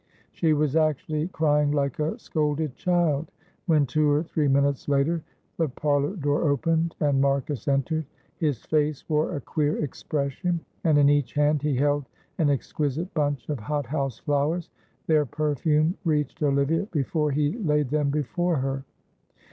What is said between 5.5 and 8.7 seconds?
the parlour door opened and Marcus entered. His